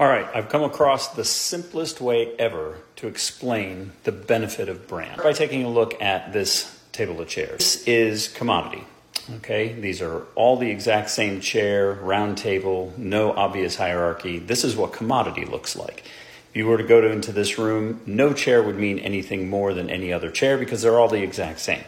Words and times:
All 0.00 0.08
right, 0.08 0.26
I've 0.34 0.48
come 0.48 0.62
across 0.62 1.08
the 1.08 1.26
simplest 1.26 2.00
way 2.00 2.34
ever 2.38 2.78
to 2.96 3.06
explain 3.06 3.92
the 4.04 4.12
benefit 4.12 4.70
of 4.70 4.88
brand 4.88 5.22
by 5.22 5.34
taking 5.34 5.62
a 5.62 5.68
look 5.68 6.00
at 6.00 6.32
this 6.32 6.74
table 6.90 7.20
of 7.20 7.28
chairs. 7.28 7.58
This 7.58 7.86
is 7.86 8.28
commodity. 8.28 8.84
Okay, 9.36 9.74
these 9.74 10.00
are 10.00 10.22
all 10.36 10.56
the 10.56 10.70
exact 10.70 11.10
same 11.10 11.42
chair, 11.42 11.92
round 11.92 12.38
table, 12.38 12.94
no 12.96 13.32
obvious 13.32 13.76
hierarchy. 13.76 14.38
This 14.38 14.64
is 14.64 14.74
what 14.74 14.94
commodity 14.94 15.44
looks 15.44 15.76
like. 15.76 15.98
If 16.48 16.56
you 16.56 16.66
were 16.66 16.78
to 16.78 16.84
go 16.84 17.02
to, 17.02 17.12
into 17.12 17.30
this 17.30 17.58
room, 17.58 18.00
no 18.06 18.32
chair 18.32 18.62
would 18.62 18.78
mean 18.78 19.00
anything 19.00 19.50
more 19.50 19.74
than 19.74 19.90
any 19.90 20.14
other 20.14 20.30
chair 20.30 20.56
because 20.56 20.80
they're 20.80 20.98
all 20.98 21.08
the 21.08 21.22
exact 21.22 21.60
same. 21.60 21.84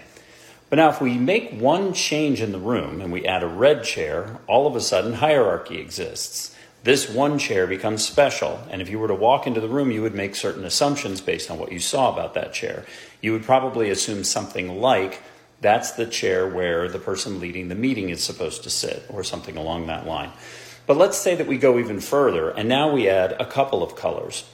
But 0.69 0.77
now, 0.77 0.91
if 0.91 1.01
we 1.01 1.17
make 1.17 1.59
one 1.59 1.95
change 1.95 2.43
in 2.43 2.53
the 2.53 2.59
room 2.59 3.01
and 3.01 3.11
we 3.11 3.25
add 3.25 3.43
a 3.43 3.49
red 3.49 3.85
chair, 3.85 4.39
all 4.47 4.67
of 4.67 4.77
a 4.77 4.83
sudden 4.83 5.15
hierarchy 5.15 5.79
exists. 5.79 6.55
This 6.85 7.09
one 7.09 7.39
chair 7.39 7.69
becomes 7.69 8.05
special, 8.05 8.61
and 8.69 8.82
if 8.82 8.91
you 8.91 8.99
were 8.99 9.07
to 9.07 9.14
walk 9.14 9.46
into 9.46 9.61
the 9.61 9.68
room, 9.68 9.93
you 9.93 10.03
would 10.03 10.17
make 10.17 10.35
certain 10.35 10.64
assumptions 10.64 11.21
based 11.21 11.49
on 11.49 11.58
what 11.58 11.71
you 11.71 11.79
saw 11.79 12.13
about 12.13 12.35
that 12.35 12.53
chair. 12.53 12.85
You 13.21 13.32
would 13.32 13.45
probably 13.45 13.91
assume 13.91 14.25
something 14.25 14.81
like 14.81 15.22
that's 15.61 15.93
the 15.93 16.07
chair 16.07 16.49
where 16.49 16.89
the 16.89 16.99
person 16.99 17.39
leading 17.39 17.68
the 17.68 17.77
meeting 17.77 18.08
is 18.08 18.25
supposed 18.25 18.64
to 18.64 18.71
sit, 18.71 19.05
or 19.08 19.22
something 19.22 19.57
along 19.57 19.86
that 19.86 20.08
line. 20.08 20.32
But 20.89 20.96
let's 20.96 21.17
say 21.17 21.36
that 21.36 21.46
we 21.46 21.57
go 21.57 21.79
even 21.79 22.00
further, 22.00 22.50
and 22.50 22.68
now 22.68 22.91
we 22.91 23.08
add 23.08 23.36
a 23.39 23.46
couple 23.46 23.85
of 23.85 23.94
colors. 23.94 24.44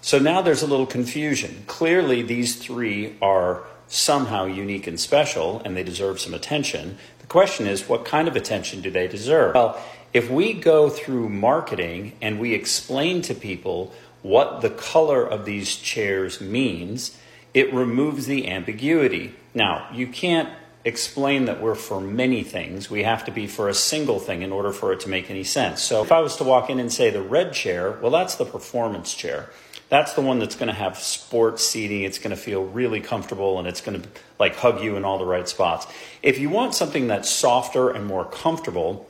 So 0.00 0.18
now 0.18 0.40
there's 0.40 0.62
a 0.62 0.66
little 0.66 0.86
confusion. 0.86 1.64
Clearly, 1.66 2.22
these 2.22 2.56
three 2.56 3.16
are 3.20 3.64
somehow 3.94 4.44
unique 4.44 4.86
and 4.86 4.98
special, 4.98 5.62
and 5.64 5.76
they 5.76 5.84
deserve 5.84 6.20
some 6.20 6.34
attention. 6.34 6.98
The 7.20 7.26
question 7.26 7.66
is, 7.66 7.88
what 7.88 8.04
kind 8.04 8.26
of 8.26 8.36
attention 8.36 8.82
do 8.82 8.90
they 8.90 9.06
deserve? 9.06 9.54
Well, 9.54 9.80
if 10.12 10.30
we 10.30 10.52
go 10.52 10.90
through 10.90 11.28
marketing 11.28 12.12
and 12.20 12.38
we 12.38 12.54
explain 12.54 13.22
to 13.22 13.34
people 13.34 13.92
what 14.22 14.60
the 14.62 14.70
color 14.70 15.24
of 15.24 15.44
these 15.44 15.76
chairs 15.76 16.40
means, 16.40 17.16
it 17.52 17.72
removes 17.72 18.26
the 18.26 18.48
ambiguity. 18.48 19.34
Now, 19.54 19.88
you 19.92 20.06
can't 20.06 20.48
explain 20.84 21.46
that 21.46 21.60
we're 21.62 21.74
for 21.74 22.00
many 22.00 22.42
things. 22.42 22.90
We 22.90 23.04
have 23.04 23.24
to 23.24 23.30
be 23.30 23.46
for 23.46 23.68
a 23.68 23.74
single 23.74 24.18
thing 24.18 24.42
in 24.42 24.52
order 24.52 24.72
for 24.72 24.92
it 24.92 25.00
to 25.00 25.08
make 25.08 25.30
any 25.30 25.44
sense. 25.44 25.82
So 25.82 26.02
if 26.02 26.12
I 26.12 26.20
was 26.20 26.36
to 26.36 26.44
walk 26.44 26.68
in 26.68 26.78
and 26.78 26.92
say 26.92 27.10
the 27.10 27.22
red 27.22 27.52
chair, 27.52 27.92
well, 28.02 28.10
that's 28.10 28.34
the 28.34 28.44
performance 28.44 29.14
chair. 29.14 29.50
That's 29.88 30.14
the 30.14 30.22
one 30.22 30.38
that's 30.38 30.56
going 30.56 30.68
to 30.68 30.74
have 30.74 30.98
sports 30.98 31.66
seating. 31.66 32.02
It's 32.02 32.18
going 32.18 32.30
to 32.30 32.36
feel 32.36 32.64
really 32.64 33.00
comfortable 33.00 33.58
and 33.58 33.68
it's 33.68 33.80
going 33.80 34.00
to 34.00 34.08
like 34.38 34.56
hug 34.56 34.82
you 34.82 34.96
in 34.96 35.04
all 35.04 35.18
the 35.18 35.24
right 35.24 35.48
spots. 35.48 35.86
If 36.22 36.38
you 36.38 36.48
want 36.48 36.74
something 36.74 37.06
that's 37.06 37.28
softer 37.28 37.90
and 37.90 38.06
more 38.06 38.24
comfortable, 38.24 39.08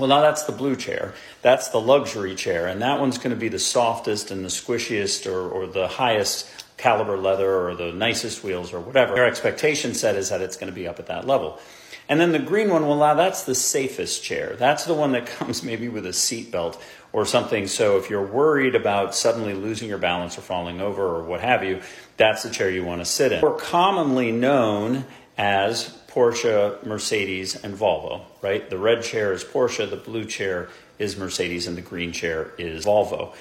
well, 0.00 0.08
now 0.08 0.20
that's 0.20 0.44
the 0.44 0.52
blue 0.52 0.74
chair. 0.74 1.14
That's 1.42 1.68
the 1.68 1.80
luxury 1.80 2.34
chair. 2.34 2.66
And 2.66 2.82
that 2.82 2.98
one's 2.98 3.18
going 3.18 3.30
to 3.30 3.36
be 3.36 3.48
the 3.48 3.58
softest 3.58 4.30
and 4.30 4.44
the 4.44 4.48
squishiest 4.48 5.30
or, 5.30 5.48
or 5.48 5.66
the 5.66 5.86
highest 5.86 6.48
caliber 6.76 7.18
leather 7.18 7.68
or 7.68 7.74
the 7.74 7.92
nicest 7.92 8.42
wheels 8.42 8.72
or 8.72 8.80
whatever. 8.80 9.14
Your 9.14 9.26
expectation 9.26 9.94
set 9.94 10.16
is 10.16 10.30
that 10.30 10.40
it's 10.40 10.56
going 10.56 10.72
to 10.72 10.74
be 10.74 10.88
up 10.88 10.98
at 10.98 11.06
that 11.06 11.26
level. 11.26 11.60
And 12.08 12.20
then 12.20 12.32
the 12.32 12.40
green 12.40 12.70
one, 12.70 12.88
well, 12.88 12.98
now 12.98 13.14
that's 13.14 13.44
the 13.44 13.54
safest 13.54 14.24
chair. 14.24 14.56
That's 14.58 14.84
the 14.84 14.94
one 14.94 15.12
that 15.12 15.26
comes 15.38 15.62
maybe 15.62 15.88
with 15.88 16.06
a 16.06 16.12
seat 16.12 16.50
belt 16.50 16.82
or 17.12 17.26
something. 17.26 17.66
So 17.66 17.98
if 17.98 18.08
you're 18.10 18.26
worried 18.26 18.74
about 18.74 19.14
suddenly 19.14 19.54
losing 19.54 19.88
your 19.88 19.98
balance 19.98 20.38
or 20.38 20.40
falling 20.40 20.80
over 20.80 21.04
or 21.04 21.22
what 21.22 21.40
have 21.40 21.62
you, 21.62 21.82
that's 22.16 22.42
the 22.42 22.50
chair 22.50 22.70
you 22.70 22.84
want 22.84 23.00
to 23.00 23.04
sit 23.04 23.32
in. 23.32 23.42
We're 23.42 23.54
commonly 23.54 24.32
known 24.32 25.04
as 25.36 25.96
Porsche, 26.10 26.84
Mercedes, 26.84 27.56
and 27.56 27.74
Volvo, 27.74 28.22
right? 28.42 28.68
The 28.68 28.78
red 28.78 29.02
chair 29.02 29.32
is 29.32 29.44
Porsche, 29.44 29.88
the 29.88 29.96
blue 29.96 30.24
chair 30.24 30.68
is 30.98 31.16
Mercedes, 31.16 31.66
and 31.66 31.76
the 31.76 31.82
green 31.82 32.12
chair 32.12 32.52
is 32.58 32.84
Volvo. 32.84 33.32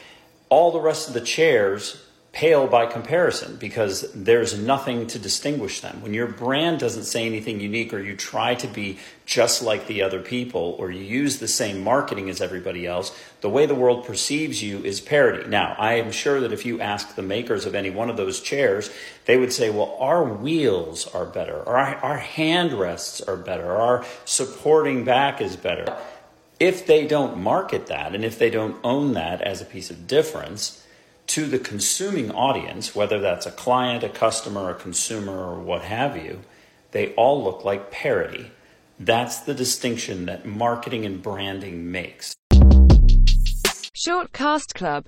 All 0.49 0.71
the 0.71 0.79
rest 0.79 1.07
of 1.07 1.13
the 1.13 1.21
chairs 1.21 2.05
pale 2.31 2.67
by 2.67 2.85
comparison 2.85 3.55
because 3.55 4.11
there's 4.13 4.57
nothing 4.57 5.07
to 5.07 5.17
distinguish 5.17 5.81
them. 5.81 5.99
When 6.01 6.13
your 6.13 6.27
brand 6.27 6.79
doesn't 6.79 7.05
say 7.05 7.25
anything 7.25 7.59
unique 7.59 7.91
or 7.91 7.99
you 7.99 8.15
try 8.15 8.53
to 8.55 8.67
be 8.67 8.99
just 9.25 9.63
like 9.63 9.87
the 9.87 10.03
other 10.03 10.21
people 10.21 10.75
or 10.77 10.91
you 10.91 11.01
use 11.01 11.39
the 11.39 11.47
same 11.47 11.83
marketing 11.83 12.29
as 12.29 12.39
everybody 12.39 12.85
else, 12.85 13.17
the 13.41 13.49
way 13.49 13.65
the 13.65 13.73
world 13.73 14.05
perceives 14.05 14.61
you 14.61 14.83
is 14.83 15.01
parody. 15.01 15.49
Now, 15.49 15.75
I 15.79 15.93
am 15.93 16.11
sure 16.11 16.39
that 16.41 16.53
if 16.53 16.67
you 16.67 16.79
ask 16.79 17.15
the 17.15 17.23
makers 17.23 17.65
of 17.65 17.73
any 17.73 17.89
one 17.89 18.11
of 18.11 18.17
those 18.17 18.39
chairs, 18.39 18.91
they 19.25 19.37
would 19.37 19.51
say, 19.51 19.71
well, 19.71 19.97
our 19.99 20.23
wheels 20.23 21.07
are 21.07 21.25
better, 21.25 21.67
our, 21.67 21.95
our 21.95 22.17
hand 22.17 22.73
rests 22.73 23.21
are 23.21 23.37
better, 23.37 23.75
our 23.75 24.05
supporting 24.25 25.03
back 25.03 25.41
is 25.41 25.55
better. 25.55 25.97
If 26.59 26.85
they 26.85 27.07
don't 27.07 27.39
market 27.39 27.87
that 27.87 28.13
and 28.13 28.23
if 28.23 28.37
they 28.37 28.51
don't 28.51 28.77
own 28.83 29.13
that 29.13 29.41
as 29.41 29.61
a 29.61 29.65
piece 29.65 29.89
of 29.89 30.07
difference, 30.07 30.85
to 31.29 31.45
the 31.45 31.59
consuming 31.59 32.31
audience, 32.31 32.95
whether 32.95 33.19
that's 33.19 33.45
a 33.45 33.51
client, 33.51 34.03
a 34.03 34.09
customer, 34.09 34.71
a 34.71 34.73
consumer, 34.73 35.31
or 35.31 35.59
what 35.59 35.83
have 35.83 36.17
you, 36.17 36.39
they 36.89 37.13
all 37.13 37.43
look 37.43 37.63
like 37.63 37.91
parody. 37.91 38.49
That's 38.99 39.39
the 39.39 39.53
distinction 39.53 40.25
that 40.25 40.47
marketing 40.47 41.05
and 41.05 41.21
branding 41.21 41.91
makes. 41.91 42.35
Shortcast 43.95 44.73
Club 44.73 45.05